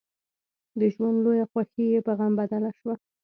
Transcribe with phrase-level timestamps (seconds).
[0.79, 2.95] د ژوند لويه خوښي يې په غم بدله شوه.